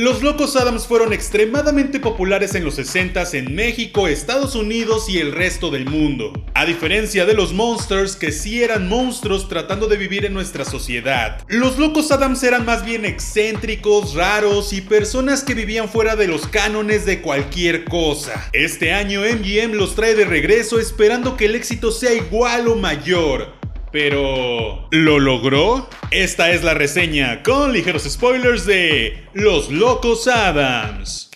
Los 0.00 0.22
Locos 0.22 0.54
Adams 0.54 0.86
fueron 0.86 1.12
extremadamente 1.12 1.98
populares 1.98 2.54
en 2.54 2.62
los 2.62 2.78
60s 2.78 3.34
en 3.34 3.52
México, 3.52 4.06
Estados 4.06 4.54
Unidos 4.54 5.08
y 5.08 5.18
el 5.18 5.32
resto 5.32 5.72
del 5.72 5.86
mundo. 5.86 6.32
A 6.54 6.66
diferencia 6.66 7.26
de 7.26 7.34
los 7.34 7.52
Monsters, 7.52 8.14
que 8.14 8.30
sí 8.30 8.62
eran 8.62 8.88
monstruos 8.88 9.48
tratando 9.48 9.88
de 9.88 9.96
vivir 9.96 10.24
en 10.24 10.34
nuestra 10.34 10.64
sociedad. 10.64 11.42
Los 11.48 11.78
Locos 11.78 12.12
Adams 12.12 12.44
eran 12.44 12.64
más 12.64 12.84
bien 12.84 13.04
excéntricos, 13.04 14.14
raros 14.14 14.72
y 14.72 14.82
personas 14.82 15.42
que 15.42 15.54
vivían 15.54 15.88
fuera 15.88 16.14
de 16.14 16.28
los 16.28 16.46
cánones 16.46 17.04
de 17.04 17.20
cualquier 17.20 17.84
cosa. 17.84 18.48
Este 18.52 18.92
año 18.92 19.22
MGM 19.22 19.72
los 19.72 19.96
trae 19.96 20.14
de 20.14 20.26
regreso 20.26 20.78
esperando 20.78 21.36
que 21.36 21.46
el 21.46 21.56
éxito 21.56 21.90
sea 21.90 22.14
igual 22.14 22.68
o 22.68 22.76
mayor. 22.76 23.57
Pero... 23.92 24.88
¿Lo 24.90 25.18
logró? 25.18 25.88
Esta 26.10 26.50
es 26.50 26.64
la 26.64 26.74
reseña 26.74 27.42
con 27.42 27.72
ligeros 27.72 28.04
spoilers 28.04 28.66
de 28.66 29.26
Los 29.34 29.70
Locos 29.70 30.28
Adams. 30.28 31.27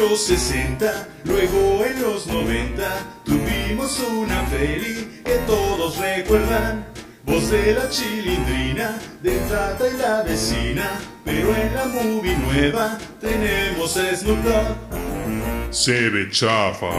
Los 0.00 0.22
60, 0.22 1.08
luego 1.24 1.84
en 1.84 2.00
los 2.00 2.26
90 2.26 3.22
tuvimos 3.24 4.00
una 4.00 4.44
peli 4.46 5.20
que 5.24 5.34
todos 5.46 5.98
recuerdan. 5.98 6.86
Voz 7.24 7.50
de 7.50 7.74
la 7.74 7.88
chilindrina, 7.90 8.98
de 9.22 9.36
trata 9.40 9.84
y 9.88 9.96
la 9.98 10.22
vecina, 10.22 10.98
pero 11.22 11.54
en 11.54 11.74
la 11.74 11.84
movie 11.84 12.36
nueva 12.38 12.98
tenemos 13.20 13.96
a 13.98 14.16
Snoop 14.16 14.38
Dogg. 14.38 15.70
Se 15.70 16.08
ve 16.08 16.30
chafa. 16.30 16.90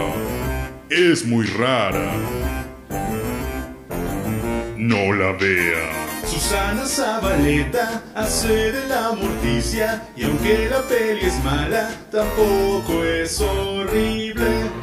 Es 0.90 1.25
muy 1.25 1.47
rara. 1.47 2.14
No 4.78 5.12
la 5.14 5.31
vea. 5.34 6.11
Susana 6.32 6.86
Zabaleta 6.86 8.02
hace 8.16 8.72
de 8.72 8.88
la 8.88 9.12
morticia 9.12 10.02
y 10.16 10.24
aunque 10.24 10.70
la 10.70 10.82
peli 10.84 11.26
es 11.26 11.44
mala, 11.44 11.90
tampoco 12.10 13.04
es 13.04 13.42
horrible. 13.42 14.81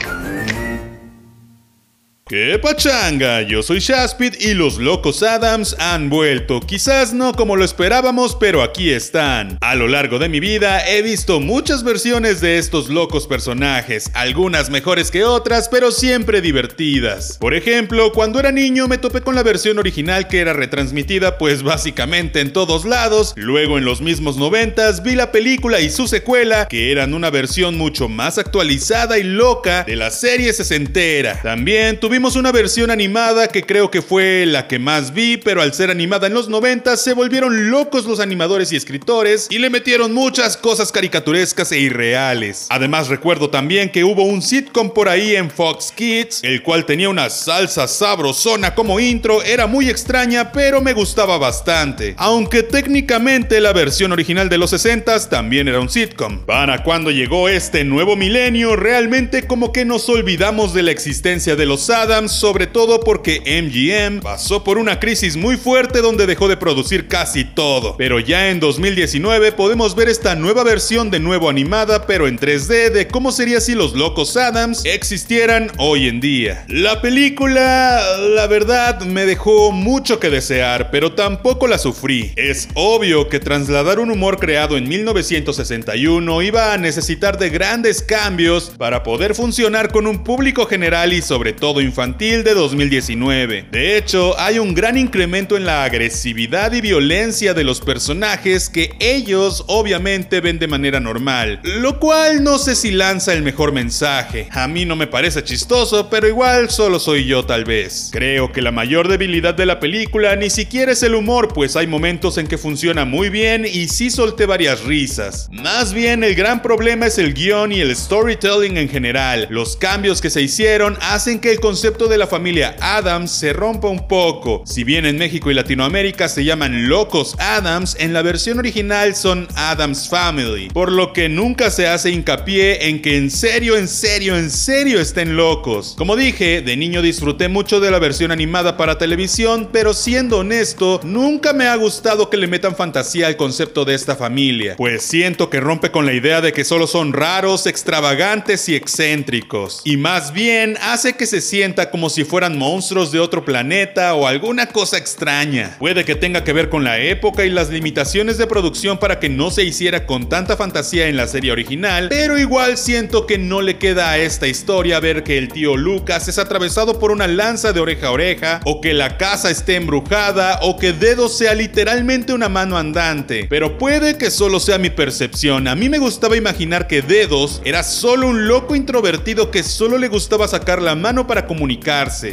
¡Qué 2.29 2.59
pachanga! 2.59 3.41
Yo 3.41 3.63
soy 3.63 3.79
Shaspid 3.79 4.35
y 4.39 4.53
los 4.53 4.77
Locos 4.77 5.23
Adams 5.23 5.75
han 5.79 6.11
vuelto. 6.11 6.61
Quizás 6.61 7.15
no 7.15 7.33
como 7.33 7.57
lo 7.57 7.65
esperábamos, 7.65 8.37
pero 8.39 8.63
aquí 8.63 8.91
están. 8.91 9.57
A 9.63 9.75
lo 9.75 9.89
largo 9.89 10.19
de 10.19 10.29
mi 10.29 10.39
vida 10.39 10.87
he 10.87 11.01
visto 11.01 11.41
muchas 11.41 11.85
versiones 11.85 12.43
de 12.43 12.59
estos 12.59 12.91
locos 12.91 13.27
personajes, 13.27 14.11
algunas 14.13 14.69
mejores 14.69 15.11
que 15.11 15.25
otras, 15.25 15.71
pero 15.71 15.91
siempre 15.91 16.43
divertidas. 16.43 17.39
Por 17.41 17.55
ejemplo, 17.55 18.13
cuando 18.13 18.39
era 18.39 18.53
niño 18.53 18.89
me 18.89 18.99
topé 18.99 19.23
con 19.23 19.35
la 19.35 19.43
versión 19.43 19.79
original 19.79 20.29
que 20.29 20.41
era 20.41 20.53
retransmitida 20.53 21.39
pues 21.39 21.63
básicamente 21.63 22.41
en 22.41 22.53
todos 22.53 22.85
lados. 22.85 23.33
Luego 23.37 23.79
en 23.79 23.87
los 23.87 24.03
mismos 24.03 24.37
noventas 24.37 25.03
vi 25.03 25.15
la 25.15 25.33
película 25.33 25.81
y 25.81 25.89
su 25.89 26.07
secuela, 26.07 26.69
que 26.69 26.93
eran 26.93 27.15
una 27.15 27.31
versión 27.31 27.79
mucho 27.79 28.07
más 28.07 28.37
actualizada 28.37 29.17
y 29.17 29.23
loca 29.23 29.85
de 29.85 29.97
la 29.97 30.11
serie 30.11 30.53
sesentera. 30.53 31.41
También 31.43 31.99
tuvimos 31.99 32.18
una 32.19 32.51
versión 32.51 32.91
animada 32.91 33.47
que 33.47 33.63
creo 33.63 33.93
que 33.93 34.03
fue 34.03 34.45
la 34.45 34.67
que 34.67 34.81
más 34.81 35.15
vi, 35.15 35.37
pero 35.37 35.63
al 35.63 35.73
ser 35.73 35.89
animada 35.89 36.27
en 36.27 36.35
los 36.35 36.49
90 36.49 36.97
se 36.97 37.13
volvieron 37.13 37.71
locos 37.71 38.07
los 38.07 38.19
animadores 38.19 38.73
y 38.73 38.77
escritores 38.77 39.47
y 39.51 39.59
le 39.59 39.71
metieron 39.71 40.13
muchas 40.13 40.57
cosas 40.57 40.91
caricaturescas 40.91 41.71
e 41.71 41.79
irreales. 41.79 42.67
Además 42.71 43.07
recuerdo 43.07 43.51
también 43.51 43.91
que 43.91 44.03
hubo 44.03 44.25
un 44.25 44.43
sitcom 44.43 44.93
por 44.93 45.09
ahí 45.09 45.37
en 45.37 45.49
Fox 45.49 45.93
Kids, 45.95 46.43
el 46.43 46.65
cual 46.65 46.85
tenía 46.87 47.09
una 47.09 47.31
salsa 47.31 47.87
sabrosona 47.87 48.75
como 48.75 48.99
intro, 48.99 49.45
era 49.45 49.69
muy 49.69 49.89
extraña, 49.89 50.51
pero 50.51 50.83
me 50.83 50.95
gustaba 50.95 51.39
bastante. 51.39 52.15
Aunque 52.19 52.65
técnicamente 52.65 53.61
la 53.61 53.73
versión 53.73 54.11
original 54.11 54.49
de 54.49 54.59
los 54.59 54.73
60s 54.73 55.29
también 55.29 55.69
era 55.69 55.79
un 55.79 55.89
sitcom. 55.89 56.45
Para 56.45 56.83
cuando 56.83 57.13
llegó 57.13 57.49
este 57.49 57.85
nuevo 57.85 58.17
milenio, 58.17 58.75
realmente 58.75 59.47
como 59.47 59.73
que 59.73 59.85
nos 59.85 60.09
olvidamos 60.09 60.75
de 60.75 60.83
la 60.83 60.91
existencia 60.91 61.55
de 61.55 61.65
los 61.65 61.89
Sobre 62.09 62.67
todo 62.67 63.01
porque 63.01 63.43
MGM 63.45 64.23
pasó 64.23 64.65
por 64.65 64.79
una 64.79 64.99
crisis 64.99 65.37
muy 65.37 65.59
fuerte 65.59 66.01
donde 66.01 66.27
dejó 66.27 66.49
de 66.49 66.57
producir 66.57 67.07
casi 67.07 67.45
todo. 67.45 67.99
Pero 67.99 68.19
ya 68.19 68.49
en 68.49 68.61
2019 68.61 69.53
podemos 69.53 69.95
ver 69.95 70.09
esta 70.09 70.35
nueva 70.35 70.65
versión 70.65 71.11
de 71.11 71.21
nuevo 71.21 71.51
animada, 71.51 72.07
pero 72.07 72.27
en 72.27 72.39
3D, 72.39 72.93
de 72.93 73.09
cómo 73.09 73.31
sería 73.31 73.61
si 73.61 73.75
los 73.75 73.93
locos 73.93 74.39
Adams 74.39 74.87
existieran 74.87 75.71
hoy 75.77 76.09
en 76.09 76.21
día. 76.21 76.65
La 76.69 77.03
película, 77.03 78.01
la 78.35 78.47
verdad, 78.47 79.03
me 79.03 79.27
dejó 79.27 79.71
mucho 79.71 80.19
que 80.19 80.31
desear, 80.31 80.91
pero 80.91 81.13
tampoco 81.13 81.67
la 81.67 81.77
sufrí. 81.77 82.33
Es 82.37 82.69
obvio 82.73 83.29
que 83.29 83.39
trasladar 83.39 83.99
un 83.99 84.11
humor 84.11 84.39
creado 84.39 84.79
en 84.79 84.89
1961 84.89 86.41
iba 86.41 86.73
a 86.73 86.79
necesitar 86.79 87.37
de 87.39 87.51
grandes 87.51 88.01
cambios 88.01 88.73
para 88.79 89.03
poder 89.03 89.35
funcionar 89.35 89.93
con 89.93 90.07
un 90.07 90.25
público 90.25 90.65
general 90.65 91.13
y 91.13 91.21
sobre 91.21 91.53
todo 91.53 91.83
infantil 91.83 91.98
de 91.99 92.55
2019. 92.55 93.67
De 93.73 93.97
hecho, 93.97 94.39
hay 94.39 94.61
un 94.61 94.73
gran 94.73 94.97
incremento 94.97 95.57
en 95.57 95.65
la 95.65 95.83
agresividad 95.83 96.73
y 96.73 96.81
violencia 96.81 97.55
de 97.55 97.65
los 97.65 97.81
personajes 97.81 98.71
que 98.71 98.93
ellos 99.01 99.65
obviamente 99.67 100.41
ven 100.41 100.61
de 100.61 100.69
manera 100.69 101.01
normal, 101.01 101.59
lo 101.65 101.99
cual 101.99 102.45
no 102.45 102.59
sé 102.59 102.77
si 102.77 102.93
lanza 102.93 103.33
el 103.33 103.43
mejor 103.43 103.73
mensaje. 103.73 104.47
A 104.53 104.69
mí 104.69 104.85
no 104.85 104.95
me 104.95 105.09
parece 105.09 105.43
chistoso, 105.43 106.09
pero 106.09 106.29
igual 106.29 106.71
solo 106.71 107.01
soy 107.01 107.25
yo 107.25 107.45
tal 107.45 107.65
vez. 107.65 108.11
Creo 108.13 108.53
que 108.53 108.63
la 108.63 108.71
mayor 108.71 109.09
debilidad 109.09 109.55
de 109.55 109.67
la 109.67 109.81
película 109.81 110.37
ni 110.37 110.51
siquiera 110.51 110.93
es 110.93 111.03
el 111.03 111.17
humor, 111.17 111.49
pues 111.53 111.75
hay 111.75 111.89
momentos 111.89 112.39
en 112.39 112.47
que 112.47 112.59
funciona 112.59 113.07
muy 113.07 113.29
bien 113.29 113.67
y 113.67 113.89
sí 113.89 114.11
solté 114.11 114.47
varias 114.47 114.85
risas. 114.85 115.49
Más 115.51 115.93
bien 115.93 116.23
el 116.23 116.37
gran 116.37 116.63
problema 116.63 117.07
es 117.07 117.19
el 117.19 117.35
guion 117.35 117.73
y 117.73 117.81
el 117.81 117.97
storytelling 117.97 118.77
en 118.77 118.89
general. 118.89 119.49
Los 119.51 119.77
cambios 119.77 120.21
que 120.21 120.31
se 120.31 120.43
hicieron 120.43 120.97
hacen 121.01 121.41
que 121.41 121.51
el 121.51 121.59
concepto 121.59 121.88
de 121.89 122.19
la 122.19 122.27
familia 122.27 122.77
Adams 122.81 123.31
se 123.31 123.55
rompa 123.55 123.89
un 123.89 124.07
poco. 124.07 124.63
Si 124.67 124.85
bien 124.85 125.07
en 125.07 125.17
México 125.17 125.51
y 125.51 125.55
Latinoamérica 125.55 126.29
se 126.29 126.45
llaman 126.45 126.89
Locos 126.89 127.35
Adams, 127.39 127.97
en 127.99 128.13
la 128.13 128.21
versión 128.21 128.59
original 128.59 129.17
son 129.17 129.49
Adams 129.57 130.09
Family, 130.11 130.69
por 130.69 130.93
lo 130.93 131.15
que 131.15 131.31
nunca 131.31 131.71
se 131.71 131.89
hace 131.89 132.11
hincapié 132.11 132.89
en 132.89 133.01
que 133.01 133.17
en 133.17 133.31
serio, 133.31 133.79
en 133.79 133.89
serio, 133.89 134.37
en 134.37 134.51
serio 134.51 135.01
estén 135.01 135.35
locos. 135.35 135.95
Como 135.97 136.15
dije, 136.15 136.61
de 136.61 136.77
niño 136.77 137.01
disfruté 137.01 137.49
mucho 137.49 137.81
de 137.81 137.91
la 137.91 137.99
versión 137.99 138.33
animada 138.33 138.77
para 138.77 138.99
televisión, 138.99 139.71
pero 139.73 139.95
siendo 139.95 140.41
honesto, 140.41 141.01
nunca 141.05 141.55
me 141.55 141.69
ha 141.69 141.77
gustado 141.77 142.29
que 142.29 142.37
le 142.37 142.49
metan 142.49 142.77
fantasía 142.77 143.29
al 143.29 143.39
concepto 143.39 143.87
de 143.87 143.95
esta 143.95 144.15
familia, 144.15 144.75
pues 144.77 145.03
siento 145.03 145.49
que 145.49 145.61
rompe 145.61 145.91
con 145.91 146.05
la 146.05 146.13
idea 146.13 146.43
de 146.43 146.53
que 146.53 146.65
solo 146.65 146.87
son 146.87 147.15
raros, 147.15 147.67
extravagantes 147.67 148.69
y 148.69 148.77
excéntricos, 148.77 149.81
y 149.85 149.97
más 149.97 150.35
bien 150.35 150.77
hace 150.83 151.15
que 151.15 151.25
se 151.25 151.41
sienta 151.41 151.78
como 151.87 152.11
si 152.11 152.25
fueran 152.25 152.59
monstruos 152.59 153.13
de 153.13 153.21
otro 153.21 153.45
planeta 153.45 154.15
o 154.15 154.27
alguna 154.27 154.67
cosa 154.67 154.99
extraña. 154.99 155.77
Puede 155.79 156.05
que 156.05 156.15
tenga 156.15 156.45
que 156.45 156.53
ver 156.53 156.69
con 156.69 156.85
la 156.85 156.99
época 156.99 157.45
y 157.45 157.51
las 157.51 157.71
limitaciones 157.71 158.39
de 158.39 158.47
producción 158.47 158.99
para 158.99 159.19
que 159.21 159.29
no 159.29 159.51
se 159.51 159.65
hiciera 159.65 160.07
con 160.07 160.29
tanta 160.29 160.57
fantasía 160.57 161.09
en 161.09 161.17
la 161.17 161.29
serie 161.29 161.53
original, 161.53 162.09
pero 162.09 162.39
igual 162.39 162.77
siento 162.77 163.27
que 163.27 163.39
no 163.39 163.63
le 163.63 163.79
queda 163.79 164.11
a 164.11 164.19
esta 164.19 164.47
historia 164.47 165.01
ver 165.01 165.23
que 165.23 165.39
el 165.39 165.49
tío 165.49 165.77
Lucas 165.77 166.29
es 166.29 166.39
atravesado 166.39 166.99
por 166.99 167.11
una 167.11 167.27
lanza 167.27 167.73
de 167.73 167.81
oreja 167.81 168.09
a 168.09 168.13
oreja, 168.13 168.61
o 168.65 168.81
que 168.81 168.95
la 168.95 169.17
casa 169.17 169.51
esté 169.51 169.77
embrujada, 169.77 170.59
o 170.63 170.77
que 170.77 170.93
Dedos 170.93 171.37
sea 171.39 171.55
literalmente 171.55 172.33
una 172.33 172.49
mano 172.49 172.77
andante. 172.77 173.47
Pero 173.49 173.79
puede 173.79 174.19
que 174.19 174.31
solo 174.31 174.61
sea 174.61 174.79
mi 174.79 174.91
percepción. 174.91 175.69
A 175.69 175.75
mí 175.75 175.89
me 175.89 175.99
gustaba 175.99 176.37
imaginar 176.37 176.87
que 176.87 177.03
Dedos 177.03 177.63
era 177.65 177.83
solo 177.83 178.29
un 178.29 178.49
loco 178.49 178.75
introvertido 178.75 179.51
que 179.51 179.63
solo 179.63 179.99
le 179.99 180.09
gustaba 180.09 180.49
sacar 180.49 180.83
la 180.83 180.95
mano 180.95 181.27
para 181.27 181.47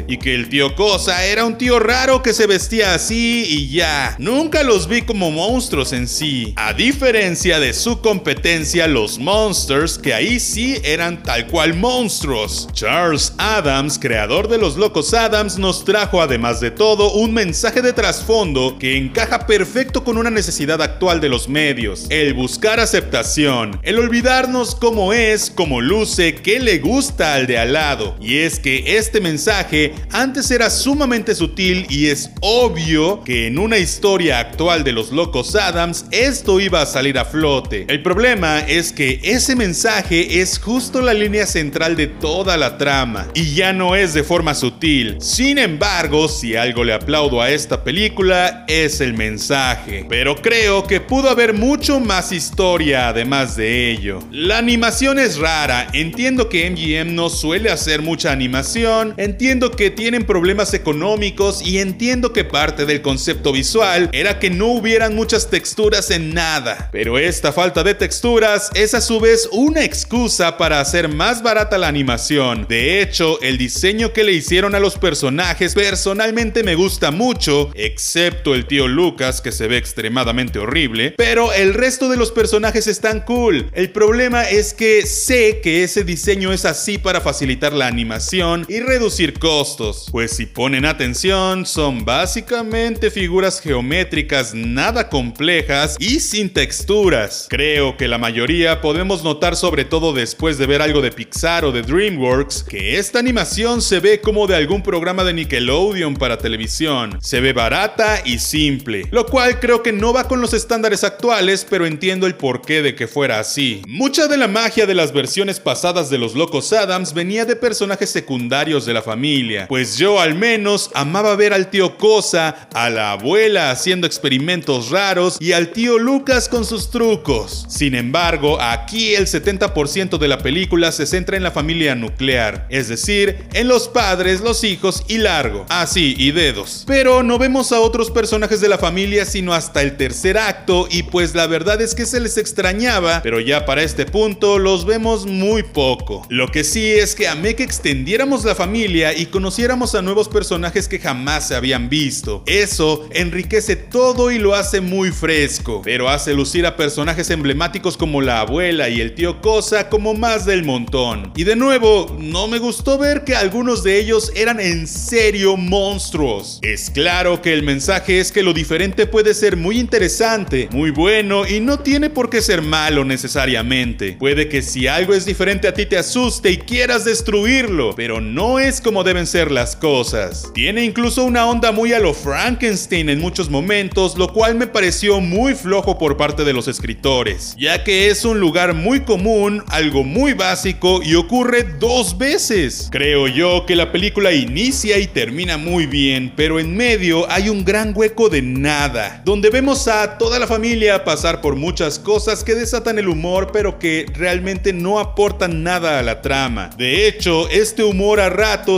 y 0.07 0.17
que 0.17 0.35
el 0.35 0.49
tío 0.49 0.75
Cosa 0.75 1.25
era 1.25 1.45
un 1.45 1.57
tío 1.57 1.79
raro 1.79 2.21
que 2.21 2.33
se 2.33 2.47
vestía 2.47 2.93
así 2.93 3.45
y 3.47 3.69
ya. 3.69 4.15
Nunca 4.19 4.61
los 4.63 4.87
vi 4.87 5.01
como 5.01 5.31
monstruos 5.31 5.93
en 5.93 6.07
sí, 6.07 6.53
a 6.57 6.73
diferencia 6.73 7.59
de 7.59 7.73
su 7.73 8.01
competencia 8.01 8.87
los 8.87 9.17
Monsters, 9.17 9.97
que 9.97 10.13
ahí 10.13 10.39
sí 10.39 10.77
eran 10.83 11.23
tal 11.23 11.47
cual 11.47 11.73
monstruos. 11.73 12.67
Charles 12.73 13.33
Adams, 13.37 13.97
creador 13.97 14.47
de 14.47 14.57
los 14.57 14.77
Locos 14.77 15.13
Adams, 15.13 15.57
nos 15.57 15.83
trajo 15.83 16.21
además 16.21 16.59
de 16.59 16.71
todo 16.71 17.13
un 17.13 17.33
mensaje 17.33 17.81
de 17.81 17.93
trasfondo 17.93 18.77
que 18.77 18.97
encaja 18.97 19.47
perfecto 19.47 20.03
con 20.03 20.17
una 20.17 20.29
necesidad 20.29 20.81
actual 20.81 21.19
de 21.19 21.29
los 21.29 21.49
medios, 21.49 22.05
el 22.09 22.33
buscar 22.33 22.79
aceptación, 22.79 23.79
el 23.83 23.97
olvidarnos 23.97 24.75
cómo 24.75 25.13
es, 25.13 25.49
cómo 25.49 25.81
luce, 25.81 26.35
qué 26.35 26.59
le 26.59 26.79
gusta 26.79 27.33
al 27.33 27.47
de 27.47 27.57
al 27.57 27.73
lado. 27.73 28.15
Y 28.21 28.39
es 28.39 28.59
que 28.59 28.97
este 28.97 29.14
este 29.15 29.29
mensaje 29.29 29.93
antes 30.11 30.51
era 30.51 30.69
sumamente 30.69 31.35
sutil 31.35 31.87
y 31.89 32.07
es 32.07 32.31
obvio 32.41 33.23
que 33.23 33.47
en 33.47 33.57
una 33.57 33.77
historia 33.77 34.39
actual 34.39 34.83
de 34.83 34.91
los 34.91 35.13
locos 35.13 35.55
Adams 35.55 36.03
esto 36.11 36.59
iba 36.59 36.81
a 36.81 36.85
salir 36.85 37.17
a 37.17 37.23
flote. 37.23 37.85
El 37.87 38.03
problema 38.03 38.59
es 38.59 38.91
que 38.91 39.21
ese 39.23 39.55
mensaje 39.55 40.41
es 40.41 40.59
justo 40.59 41.01
la 41.01 41.13
línea 41.13 41.45
central 41.45 41.95
de 41.95 42.07
toda 42.07 42.57
la 42.57 42.77
trama 42.77 43.27
y 43.33 43.55
ya 43.55 43.71
no 43.71 43.95
es 43.95 44.13
de 44.13 44.25
forma 44.25 44.53
sutil. 44.53 45.15
Sin 45.21 45.59
embargo, 45.59 46.27
si 46.27 46.57
algo 46.57 46.83
le 46.83 46.91
aplaudo 46.91 47.41
a 47.41 47.51
esta 47.51 47.85
película 47.85 48.65
es 48.67 48.99
el 48.99 49.13
mensaje. 49.13 50.05
Pero 50.09 50.35
creo 50.35 50.83
que 50.83 50.99
pudo 50.99 51.29
haber 51.29 51.53
mucho 51.53 52.01
más 52.01 52.33
historia 52.33 53.07
además 53.07 53.55
de 53.55 53.91
ello. 53.91 54.19
La 54.29 54.57
animación 54.57 55.19
es 55.19 55.37
rara, 55.37 55.87
entiendo 55.93 56.49
que 56.49 56.69
MGM 56.69 57.15
no 57.15 57.29
suele 57.29 57.71
hacer 57.71 58.01
mucha 58.01 58.25
animación, 58.33 59.04
entiendo 59.17 59.71
que 59.71 59.89
tienen 59.89 60.25
problemas 60.25 60.73
económicos 60.73 61.61
y 61.65 61.79
entiendo 61.79 62.33
que 62.33 62.43
parte 62.43 62.85
del 62.85 63.01
concepto 63.01 63.51
visual 63.51 64.09
era 64.11 64.39
que 64.39 64.49
no 64.49 64.67
hubieran 64.67 65.15
muchas 65.15 65.49
texturas 65.49 66.11
en 66.11 66.33
nada. 66.33 66.89
Pero 66.91 67.17
esta 67.17 67.51
falta 67.51 67.83
de 67.83 67.95
texturas 67.95 68.69
es 68.73 68.93
a 68.93 69.01
su 69.01 69.19
vez 69.19 69.47
una 69.51 69.83
excusa 69.83 70.57
para 70.57 70.79
hacer 70.79 71.09
más 71.09 71.43
barata 71.43 71.77
la 71.77 71.87
animación. 71.87 72.65
De 72.67 73.01
hecho, 73.01 73.39
el 73.41 73.57
diseño 73.57 74.13
que 74.13 74.23
le 74.23 74.33
hicieron 74.33 74.75
a 74.75 74.79
los 74.79 74.97
personajes 74.97 75.73
personalmente 75.73 76.63
me 76.63 76.75
gusta 76.75 77.11
mucho, 77.11 77.71
excepto 77.75 78.55
el 78.55 78.65
tío 78.65 78.87
Lucas 78.87 79.41
que 79.41 79.51
se 79.51 79.67
ve 79.67 79.77
extremadamente 79.77 80.59
horrible, 80.59 81.13
pero 81.17 81.53
el 81.53 81.73
resto 81.73 82.09
de 82.09 82.17
los 82.17 82.31
personajes 82.31 82.87
están 82.87 83.21
cool. 83.21 83.69
El 83.73 83.91
problema 83.91 84.43
es 84.43 84.73
que 84.73 85.05
sé 85.05 85.59
que 85.61 85.83
ese 85.83 86.03
diseño 86.03 86.51
es 86.51 86.65
así 86.65 86.97
para 86.97 87.21
facilitar 87.21 87.73
la 87.73 87.87
animación 87.87 88.65
y 88.67 88.79
reducir 88.95 89.37
costos, 89.39 90.07
pues 90.09 90.31
si 90.31 90.45
ponen 90.45 90.85
atención 90.85 91.65
son 91.65 92.05
básicamente 92.05 93.11
figuras 93.11 93.59
geométricas 93.59 94.53
nada 94.53 95.09
complejas 95.09 95.97
y 95.99 96.21
sin 96.21 96.49
texturas. 96.49 97.47
Creo 97.49 97.97
que 97.97 98.07
la 98.07 98.17
mayoría 98.17 98.79
podemos 98.79 99.21
notar 99.21 99.57
sobre 99.57 99.83
todo 99.83 100.13
después 100.13 100.57
de 100.57 100.65
ver 100.65 100.81
algo 100.81 101.01
de 101.01 101.11
Pixar 101.11 101.65
o 101.65 101.73
de 101.73 101.81
DreamWorks 101.81 102.63
que 102.63 102.97
esta 102.97 103.19
animación 103.19 103.81
se 103.81 103.99
ve 103.99 104.21
como 104.21 104.47
de 104.47 104.55
algún 104.55 104.81
programa 104.81 105.25
de 105.25 105.33
Nickelodeon 105.33 106.15
para 106.15 106.37
televisión. 106.37 107.17
Se 107.21 107.41
ve 107.41 107.51
barata 107.51 108.21
y 108.23 108.39
simple, 108.39 109.09
lo 109.11 109.25
cual 109.25 109.59
creo 109.59 109.83
que 109.83 109.91
no 109.91 110.13
va 110.13 110.29
con 110.29 110.39
los 110.39 110.53
estándares 110.53 111.03
actuales, 111.03 111.67
pero 111.69 111.85
entiendo 111.85 112.27
el 112.27 112.35
porqué 112.35 112.81
de 112.81 112.95
que 112.95 113.09
fuera 113.09 113.41
así. 113.41 113.81
Mucha 113.89 114.29
de 114.29 114.37
la 114.37 114.47
magia 114.47 114.85
de 114.85 114.95
las 114.95 115.11
versiones 115.11 115.59
pasadas 115.59 116.09
de 116.09 116.17
los 116.17 116.33
Locos 116.33 116.71
Adams 116.71 117.13
venía 117.13 117.43
de 117.43 117.57
personajes 117.57 118.09
secundarios 118.09 118.84
de 118.85 118.93
la 118.93 119.01
familia, 119.01 119.67
pues 119.67 119.97
yo 119.97 120.19
al 120.19 120.35
menos 120.35 120.91
amaba 120.93 121.35
ver 121.35 121.53
al 121.53 121.69
tío 121.69 121.97
Cosa, 121.97 122.67
a 122.73 122.89
la 122.89 123.11
abuela 123.11 123.71
haciendo 123.71 124.07
experimentos 124.07 124.89
raros 124.89 125.37
y 125.39 125.53
al 125.53 125.69
tío 125.69 125.97
Lucas 125.97 126.49
con 126.49 126.65
sus 126.65 126.89
trucos. 126.91 127.65
Sin 127.69 127.95
embargo, 127.95 128.61
aquí 128.61 129.15
el 129.15 129.27
70% 129.27 130.17
de 130.17 130.27
la 130.27 130.39
película 130.39 130.91
se 130.91 131.05
centra 131.05 131.37
en 131.37 131.43
la 131.43 131.51
familia 131.51 131.95
nuclear, 131.95 132.67
es 132.69 132.89
decir, 132.89 133.45
en 133.53 133.67
los 133.67 133.87
padres, 133.87 134.41
los 134.41 134.63
hijos 134.63 135.03
y 135.07 135.17
largo. 135.17 135.65
Así, 135.69 136.15
y 136.17 136.31
dedos. 136.31 136.83
Pero 136.87 137.23
no 137.23 137.37
vemos 137.37 137.71
a 137.71 137.79
otros 137.79 138.11
personajes 138.11 138.61
de 138.61 138.69
la 138.69 138.77
familia 138.77 139.25
sino 139.25 139.53
hasta 139.53 139.81
el 139.81 139.97
tercer 139.97 140.37
acto 140.37 140.87
y 140.89 141.03
pues 141.03 141.35
la 141.35 141.47
verdad 141.47 141.81
es 141.81 141.95
que 141.95 142.05
se 142.05 142.19
les 142.19 142.37
extrañaba, 142.37 143.21
pero 143.23 143.39
ya 143.39 143.65
para 143.65 143.83
este 143.83 144.05
punto 144.05 144.59
los 144.59 144.85
vemos 144.85 145.25
muy 145.25 145.63
poco. 145.63 146.25
Lo 146.29 146.47
que 146.47 146.63
sí 146.63 146.91
es 146.91 147.15
que 147.15 147.27
amé 147.27 147.55
que 147.55 147.63
extendiéramos 147.63 148.43
la 148.43 148.55
familia 148.55 148.74
y 148.75 149.27
conociéramos 149.27 149.95
a 149.95 150.01
nuevos 150.01 150.27
personajes 150.27 150.89
que 150.89 150.99
jamás 150.99 151.47
se 151.47 151.55
habían 151.55 151.87
visto. 151.87 152.43
Eso 152.45 153.07
enriquece 153.11 153.77
todo 153.77 154.31
y 154.31 154.37
lo 154.37 154.53
hace 154.53 154.81
muy 154.81 155.11
fresco, 155.11 155.81
pero 155.83 156.09
hace 156.09 156.33
lucir 156.33 156.65
a 156.65 156.75
personajes 156.75 157.29
emblemáticos 157.29 157.95
como 157.95 158.21
la 158.21 158.41
abuela 158.41 158.89
y 158.89 158.99
el 158.99 159.15
tío 159.15 159.39
Cosa 159.41 159.87
como 159.87 160.13
más 160.13 160.45
del 160.45 160.63
montón. 160.63 161.31
Y 161.37 161.45
de 161.45 161.55
nuevo, 161.55 162.17
no 162.19 162.47
me 162.47 162.59
gustó 162.59 162.97
ver 162.97 163.23
que 163.23 163.35
algunos 163.35 163.81
de 163.81 163.97
ellos 163.97 164.31
eran 164.35 164.59
en 164.59 164.87
serio 164.87 165.55
monstruos. 165.55 166.59
Es 166.61 166.89
claro 166.89 167.41
que 167.41 167.53
el 167.53 167.63
mensaje 167.63 168.19
es 168.19 168.33
que 168.33 168.43
lo 168.43 168.53
diferente 168.53 169.07
puede 169.07 169.33
ser 169.33 169.55
muy 169.55 169.79
interesante, 169.79 170.67
muy 170.73 170.91
bueno 170.91 171.47
y 171.47 171.61
no 171.61 171.79
tiene 171.79 172.09
por 172.09 172.29
qué 172.29 172.41
ser 172.41 172.61
malo 172.61 173.05
necesariamente. 173.05 174.17
Puede 174.19 174.49
que 174.49 174.61
si 174.61 174.87
algo 174.87 175.13
es 175.13 175.25
diferente 175.25 175.69
a 175.69 175.73
ti 175.73 175.85
te 175.85 175.97
asuste 175.97 176.51
y 176.51 176.57
quieras 176.57 177.05
destruirlo, 177.05 177.95
pero 177.95 178.19
no 178.19 178.59
es 178.59 178.64
como 178.65 179.03
deben 179.03 179.27
ser 179.27 179.51
las 179.51 179.75
cosas. 179.75 180.49
Tiene 180.55 180.83
incluso 180.83 181.23
una 181.23 181.45
onda 181.45 181.71
muy 181.71 181.93
a 181.93 181.99
lo 181.99 182.15
Frankenstein 182.15 183.09
en 183.09 183.19
muchos 183.19 183.47
momentos, 183.47 184.17
lo 184.17 184.33
cual 184.33 184.55
me 184.55 184.65
pareció 184.65 185.21
muy 185.21 185.53
flojo 185.53 185.99
por 185.99 186.17
parte 186.17 186.43
de 186.43 186.51
los 186.51 186.67
escritores, 186.67 187.55
ya 187.59 187.83
que 187.83 188.07
es 188.07 188.25
un 188.25 188.39
lugar 188.39 188.73
muy 188.73 189.01
común, 189.01 189.63
algo 189.67 190.03
muy 190.03 190.33
básico 190.33 191.01
y 191.03 191.13
ocurre 191.13 191.61
dos 191.79 192.17
veces. 192.17 192.89
Creo 192.91 193.27
yo 193.27 193.67
que 193.67 193.75
la 193.75 193.91
película 193.91 194.33
inicia 194.33 194.97
y 194.97 195.05
termina 195.05 195.57
muy 195.57 195.85
bien, 195.85 196.33
pero 196.35 196.59
en 196.59 196.75
medio 196.75 197.29
hay 197.29 197.49
un 197.49 197.65
gran 197.65 197.93
hueco 197.95 198.29
de 198.29 198.41
nada, 198.41 199.21
donde 199.25 199.51
vemos 199.51 199.87
a 199.87 200.17
toda 200.17 200.39
la 200.39 200.47
familia 200.47 201.03
pasar 201.03 201.39
por 201.39 201.55
muchas 201.55 201.99
cosas 201.99 202.43
que 202.43 202.55
desatan 202.55 202.97
el 202.97 203.09
humor, 203.09 203.51
pero 203.53 203.77
que 203.77 204.07
realmente 204.15 204.73
no 204.73 204.99
aportan 204.99 205.61
nada 205.61 205.99
a 205.99 206.03
la 206.03 206.23
trama. 206.23 206.71
De 206.79 207.07
hecho, 207.07 207.47
este 207.49 207.83
humor 207.83 208.19
a 208.19 208.29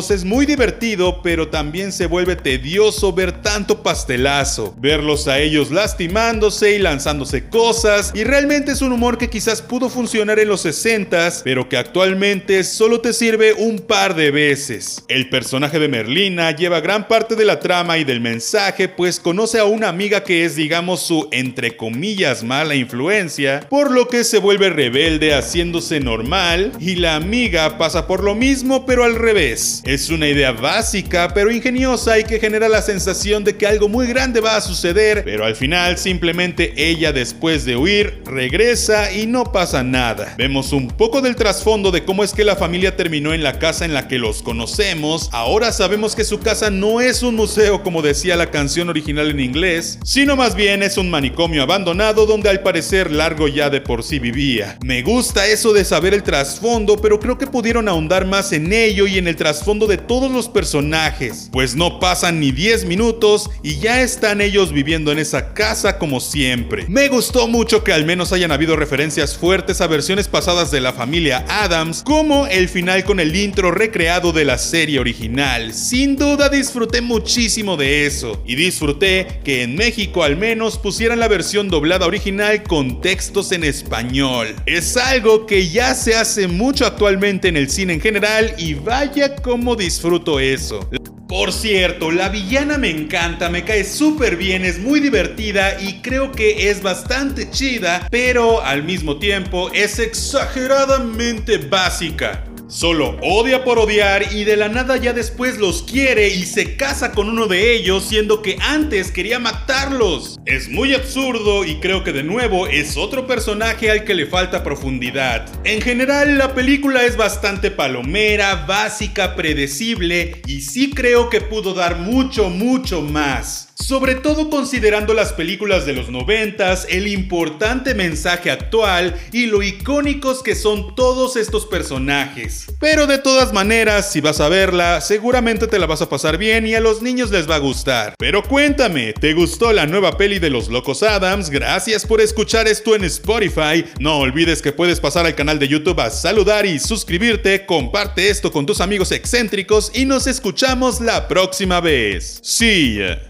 es 0.09 0.25
muy 0.25 0.47
divertido, 0.47 1.21
pero 1.21 1.49
también 1.49 1.91
se 1.91 2.07
vuelve 2.07 2.35
tedioso 2.35 3.13
ver 3.13 3.43
tanto 3.43 3.83
pastelazo, 3.83 4.73
verlos 4.79 5.27
a 5.27 5.39
ellos 5.39 5.69
lastimándose 5.69 6.75
y 6.75 6.79
lanzándose 6.79 7.47
cosas, 7.47 8.11
y 8.15 8.23
realmente 8.23 8.71
es 8.71 8.81
un 8.81 8.91
humor 8.91 9.19
que 9.19 9.29
quizás 9.29 9.61
pudo 9.61 9.89
funcionar 9.89 10.39
en 10.39 10.47
los 10.47 10.65
60s, 10.65 11.41
pero 11.43 11.69
que 11.69 11.77
actualmente 11.77 12.63
solo 12.63 12.99
te 12.99 13.13
sirve 13.13 13.53
un 13.53 13.77
par 13.77 14.15
de 14.15 14.31
veces. 14.31 15.03
El 15.07 15.29
personaje 15.29 15.77
de 15.77 15.87
Merlina 15.87 16.51
lleva 16.51 16.81
gran 16.81 17.07
parte 17.07 17.35
de 17.35 17.45
la 17.45 17.59
trama 17.59 17.99
y 17.99 18.03
del 18.03 18.19
mensaje, 18.19 18.89
pues 18.89 19.19
conoce 19.19 19.59
a 19.59 19.65
una 19.65 19.89
amiga 19.89 20.23
que 20.23 20.43
es, 20.43 20.55
digamos, 20.55 21.01
su 21.01 21.27
entre 21.31 21.77
comillas 21.77 22.43
mala 22.43 22.73
influencia, 22.73 23.61
por 23.69 23.91
lo 23.91 24.07
que 24.07 24.23
se 24.23 24.39
vuelve 24.39 24.69
rebelde 24.69 25.35
haciéndose 25.35 25.99
normal, 25.99 26.71
y 26.79 26.95
la 26.95 27.15
amiga 27.15 27.77
pasa 27.77 28.07
por 28.07 28.23
lo 28.23 28.33
mismo 28.33 28.85
pero 28.87 29.03
al 29.03 29.15
revés. 29.15 29.66
Es 29.83 30.09
una 30.09 30.27
idea 30.27 30.51
básica 30.51 31.33
pero 31.33 31.51
ingeniosa 31.51 32.19
y 32.19 32.23
que 32.23 32.39
genera 32.39 32.69
la 32.69 32.81
sensación 32.81 33.43
de 33.43 33.57
que 33.57 33.67
algo 33.67 33.89
muy 33.89 34.07
grande 34.07 34.39
va 34.39 34.55
a 34.55 34.61
suceder, 34.61 35.23
pero 35.23 35.45
al 35.45 35.55
final 35.55 35.97
simplemente 35.97 36.73
ella 36.77 37.11
después 37.11 37.65
de 37.65 37.75
huir 37.75 38.21
regresa 38.25 39.11
y 39.11 39.25
no 39.25 39.51
pasa 39.51 39.83
nada. 39.83 40.35
Vemos 40.37 40.73
un 40.73 40.87
poco 40.87 41.21
del 41.21 41.35
trasfondo 41.35 41.91
de 41.91 42.05
cómo 42.05 42.23
es 42.23 42.33
que 42.33 42.43
la 42.43 42.55
familia 42.55 42.95
terminó 42.95 43.33
en 43.33 43.43
la 43.43 43.59
casa 43.59 43.85
en 43.85 43.93
la 43.93 44.07
que 44.07 44.19
los 44.19 44.41
conocemos, 44.41 45.29
ahora 45.31 45.71
sabemos 45.71 46.15
que 46.15 46.23
su 46.23 46.39
casa 46.39 46.69
no 46.69 47.01
es 47.01 47.23
un 47.23 47.35
museo 47.35 47.83
como 47.83 48.01
decía 48.01 48.35
la 48.35 48.51
canción 48.51 48.89
original 48.89 49.31
en 49.31 49.39
inglés, 49.39 49.99
sino 50.03 50.35
más 50.35 50.55
bien 50.55 50.83
es 50.83 50.97
un 50.97 51.09
manicomio 51.09 51.63
abandonado 51.63 52.25
donde 52.25 52.49
al 52.49 52.61
parecer 52.61 53.11
Largo 53.11 53.47
ya 53.47 53.69
de 53.69 53.81
por 53.81 54.03
sí 54.03 54.19
vivía. 54.19 54.77
Me 54.83 55.01
gusta 55.01 55.47
eso 55.47 55.73
de 55.73 55.83
saber 55.83 56.13
el 56.13 56.23
trasfondo, 56.23 56.97
pero 56.97 57.19
creo 57.19 57.37
que 57.37 57.47
pudieron 57.47 57.87
ahondar 57.87 58.25
más 58.25 58.51
en 58.53 58.71
ello 58.71 59.07
y 59.07 59.17
en 59.17 59.27
el 59.27 59.35
trasfondo 59.35 59.46
de 59.47 59.97
todos 59.97 60.29
los 60.29 60.49
personajes, 60.49 61.49
pues 61.53 61.73
no 61.73 62.01
pasan 62.01 62.41
ni 62.41 62.51
10 62.51 62.83
minutos 62.83 63.49
y 63.63 63.79
ya 63.79 64.01
están 64.01 64.41
ellos 64.41 64.73
viviendo 64.73 65.11
en 65.13 65.19
esa 65.19 65.53
casa 65.53 65.97
como 65.97 66.19
siempre. 66.19 66.85
Me 66.89 67.07
gustó 67.07 67.47
mucho 67.47 67.81
que 67.81 67.93
al 67.93 68.05
menos 68.05 68.33
hayan 68.33 68.51
habido 68.51 68.75
referencias 68.75 69.37
fuertes 69.37 69.79
a 69.79 69.87
versiones 69.87 70.27
pasadas 70.27 70.69
de 70.69 70.81
la 70.81 70.91
familia 70.91 71.45
Adams, 71.47 72.03
como 72.03 72.45
el 72.47 72.67
final 72.67 73.05
con 73.05 73.21
el 73.21 73.33
intro 73.37 73.71
recreado 73.71 74.33
de 74.33 74.43
la 74.43 74.57
serie 74.57 74.99
original. 74.99 75.73
Sin 75.73 76.17
duda 76.17 76.49
disfruté 76.49 76.99
muchísimo 76.99 77.77
de 77.77 78.05
eso 78.05 78.43
y 78.45 78.55
disfruté 78.55 79.39
que 79.45 79.63
en 79.63 79.75
México 79.75 80.23
al 80.23 80.35
menos 80.35 80.77
pusieran 80.77 81.19
la 81.19 81.29
versión 81.29 81.69
doblada 81.69 82.05
original 82.05 82.63
con 82.63 82.99
textos 82.99 83.53
en 83.53 83.63
español. 83.63 84.55
Es 84.65 84.97
algo 84.97 85.45
que 85.45 85.69
ya 85.69 85.95
se 85.95 86.15
hace 86.15 86.49
mucho 86.49 86.85
actualmente 86.85 87.47
en 87.47 87.55
el 87.55 87.69
cine 87.69 87.93
en 87.93 88.01
general 88.01 88.53
y 88.57 88.73
vaya 88.73 89.36
como 89.41 89.75
disfruto 89.75 90.39
eso. 90.39 90.89
Por 91.27 91.51
cierto, 91.51 92.09
la 92.09 92.29
villana 92.29 92.77
me 92.77 92.89
encanta, 92.89 93.49
me 93.49 93.65
cae 93.65 93.83
súper 93.83 94.37
bien, 94.37 94.63
es 94.63 94.79
muy 94.79 95.01
divertida 95.01 95.79
y 95.81 96.01
creo 96.01 96.31
que 96.31 96.69
es 96.69 96.81
bastante 96.81 97.51
chida, 97.51 98.07
pero 98.09 98.61
al 98.61 98.83
mismo 98.83 99.17
tiempo 99.17 99.69
es 99.73 99.99
exageradamente 99.99 101.57
básica. 101.57 102.46
Solo 102.69 103.17
odia 103.21 103.63
por 103.63 103.79
odiar 103.79 104.33
y 104.33 104.43
de 104.43 104.57
la 104.57 104.67
nada 104.67 104.97
ya 104.97 105.13
después 105.13 105.57
los 105.57 105.83
quiere 105.83 106.27
y 106.27 106.45
se 106.45 106.75
casa 106.75 107.13
con 107.13 107.29
uno 107.29 107.47
de 107.47 107.73
ellos 107.73 108.03
siendo 108.03 108.41
que 108.41 108.57
antes 108.61 109.09
quería 109.09 109.39
matarlos. 109.39 110.37
Es 110.45 110.67
muy 110.67 110.93
absurdo 110.93 111.63
y 111.63 111.79
creo 111.79 112.03
que 112.03 112.11
de 112.11 112.23
nuevo 112.23 112.67
es 112.67 112.97
otro 112.97 113.25
personaje 113.25 113.89
al 113.89 114.03
que 114.03 114.15
le 114.15 114.25
falta 114.25 114.65
profundidad. 114.65 115.47
En 115.63 115.81
general 115.81 116.37
la 116.37 116.53
película 116.53 117.05
es 117.05 117.15
bastante 117.15 117.71
palomera, 117.71 118.65
básica, 118.67 119.37
predecible 119.37 120.41
y 120.45 120.59
sí 120.59 120.91
creo 120.91 121.29
que 121.29 121.39
pudo 121.39 121.73
dar 121.73 121.97
mucho, 121.99 122.49
mucho 122.49 123.01
más. 123.01 123.66
Sobre 123.79 124.15
todo 124.15 124.49
considerando 124.49 125.13
las 125.13 125.33
películas 125.33 125.85
de 125.85 125.93
los 125.93 126.09
noventas, 126.09 126.87
el 126.89 127.07
importante 127.07 127.93
mensaje 127.93 128.49
actual 128.49 129.15
y 129.31 129.45
lo 129.45 129.61
icónicos 129.61 130.41
que 130.41 130.55
son 130.55 130.95
todos 130.95 131.35
estos 131.35 131.67
personajes. 131.67 132.65
Pero 132.79 133.05
de 133.05 133.19
todas 133.19 133.53
maneras, 133.53 134.11
si 134.11 134.19
vas 134.19 134.41
a 134.41 134.49
verla, 134.49 134.99
seguramente 134.99 135.67
te 135.67 135.77
la 135.77 135.85
vas 135.85 136.01
a 136.01 136.09
pasar 136.09 136.39
bien 136.39 136.65
y 136.65 136.73
a 136.73 136.81
los 136.81 137.03
niños 137.03 137.29
les 137.29 137.47
va 137.47 137.55
a 137.55 137.59
gustar. 137.59 138.15
Pero 138.17 138.41
cuéntame, 138.41 139.13
¿te 139.13 139.33
gustó 139.33 139.71
la 139.71 139.85
nueva 139.85 140.17
peli 140.17 140.39
de 140.39 140.49
los 140.49 140.69
Locos 140.69 141.03
Adams? 141.03 141.51
Gracias 141.51 142.03
por 142.03 142.19
escuchar 142.19 142.67
esto 142.67 142.95
en 142.95 143.03
Spotify. 143.03 143.85
No 143.99 144.17
olvides 144.17 144.63
que 144.63 144.71
puedes 144.71 144.99
pasar 144.99 145.27
al 145.27 145.35
canal 145.35 145.59
de 145.59 145.67
YouTube 145.67 145.99
a 145.99 146.09
saludar 146.09 146.65
y 146.65 146.79
suscribirte, 146.79 147.67
comparte 147.67 148.29
esto 148.29 148.51
con 148.51 148.65
tus 148.65 148.81
amigos 148.81 149.11
excéntricos 149.11 149.91
y 149.93 150.05
nos 150.05 150.25
escuchamos 150.25 150.99
la 150.99 151.27
próxima 151.27 151.79
vez. 151.79 152.41
Ya. 152.41 153.26